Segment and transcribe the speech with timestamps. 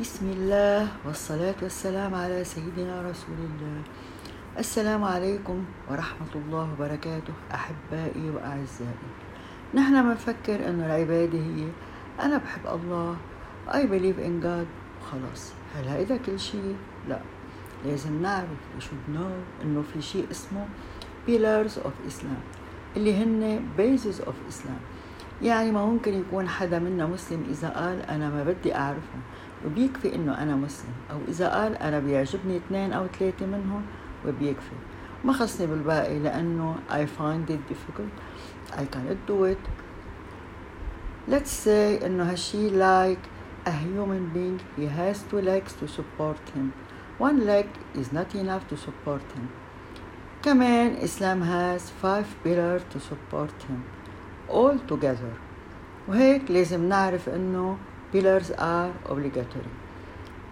[0.00, 3.80] بسم الله والصلاة والسلام على سيدنا رسول الله.
[4.58, 9.08] السلام عليكم ورحمة الله وبركاته أحبائي وأعزائي.
[9.74, 11.64] نحن بنفكر إنه العبادة هي
[12.20, 13.16] أنا بحب الله
[13.72, 14.68] I believe in God.
[15.00, 16.76] وخلاص هل هيدا كل شيء؟
[17.08, 17.20] لا.
[17.84, 19.32] لازم نعرف we should know
[19.64, 20.68] إنه في شيء اسمه
[21.26, 22.40] pillars of Islam
[22.96, 24.95] اللي هن bases of Islam.
[25.42, 29.20] يعني ما ممكن يكون حدا منا مسلم إذا قال أنا ما بدي أعرفهم
[29.66, 33.82] وبيكفي إنه أنا مسلم أو إذا قال أنا بيعجبني اثنين أو ثلاثة منهم
[34.26, 34.76] وبيكفي
[35.24, 38.12] ما خصني بالباقي لأنه I find it difficult
[38.72, 39.58] I cannot do it
[41.28, 43.28] Let's say إنه هالشي like
[43.66, 46.72] a human being he has two legs to support him
[47.18, 49.48] one leg is not enough to support him
[50.42, 53.84] كمان Islam has five pillars to support him
[54.50, 55.32] all together.
[56.08, 57.76] وهيك لازم نعرف إنه
[58.12, 59.72] pillars are obligatory.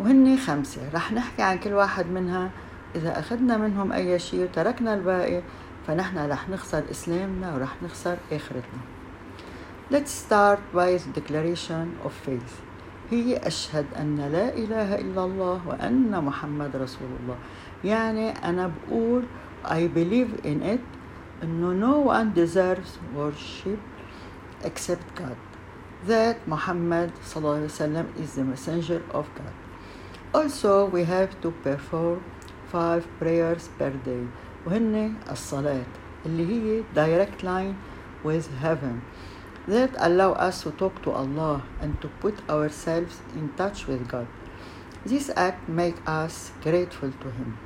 [0.00, 0.80] وهن خمسة.
[0.94, 2.50] رح نحكي عن كل واحد منها.
[2.94, 5.42] إذا أخذنا منهم أي شيء وتركنا الباقي
[5.86, 8.80] فنحن رح نخسر إسلامنا ورح نخسر آخرتنا.
[9.90, 12.62] Let's start by the declaration of faith.
[13.10, 17.36] هي أشهد أن لا إله إلا الله وأن محمد رسول الله.
[17.84, 19.22] يعني أنا بقول
[19.64, 20.84] I believe in it
[21.41, 23.79] no one deserves worship
[24.63, 25.37] except God
[26.05, 29.53] that Muhammad وسلم, is the messenger of God.
[30.33, 32.23] Also we have to perform
[32.71, 34.27] five prayers per day
[34.65, 35.85] وهن الصلاة
[36.25, 37.75] اللي هي direct line
[38.23, 39.01] with heaven
[39.67, 44.27] that allow us to talk to Allah and to put ourselves in touch with God.
[45.05, 47.57] This act make us grateful to Him.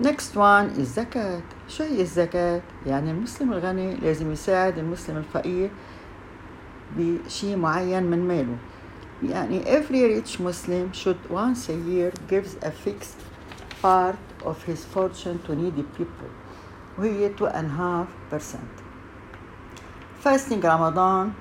[0.00, 1.42] Next one is zakat.
[1.68, 5.70] شو هي الزكاة؟ يعني المسلم الغني لازم يساعد المسلم الفقير
[6.96, 8.56] بشيء معين من ماله.
[9.22, 13.18] يعني every rich Muslim should once a year gives a fixed
[13.82, 16.30] part of his fortune to needy people
[16.98, 17.42] وهي 2.5%
[20.24, 21.32] Fasting Ramadan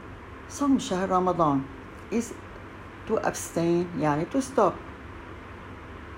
[0.49, 1.61] صوم شهر رمضان
[2.11, 2.33] is
[3.07, 4.73] to abstain يعني to stop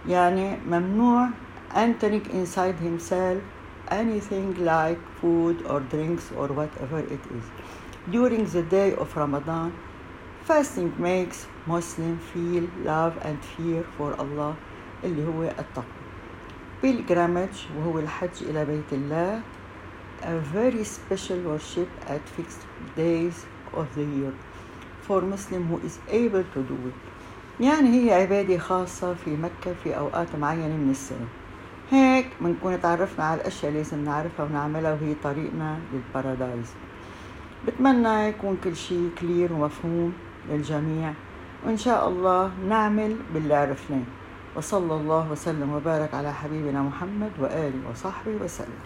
[0.08, 1.30] يعني ممنوع
[1.75, 3.43] entering inside himself
[3.91, 7.45] anything like food or drinks or whatever it is.
[8.11, 9.73] During the day of Ramadan,
[10.45, 14.55] fasting makes Muslim feel love and fear for Allah
[15.05, 16.05] اللي هو التقوى.
[16.83, 19.43] Pilgrimage وهو الحج إلى بيت الله
[20.23, 22.65] a very special worship at fixed
[22.97, 24.33] days of the year
[25.03, 26.95] for Muslim who is able to do it.
[27.61, 31.38] يعني هي عبادة خاصة في مكة في أوقات معينة من السنة.
[31.92, 36.74] هيك بنكون تعرفنا على الأشياء اللي لازم نعرفها ونعملها وهي طريقنا للبارادايز
[37.68, 40.14] بتمنى يكون كل شيء كلير ومفهوم
[40.50, 41.14] للجميع
[41.66, 44.04] وإن شاء الله نعمل باللي عرفناه.
[44.56, 48.80] وصلى الله وسلم وبارك على حبيبنا محمد وآله وصحبه وسلم.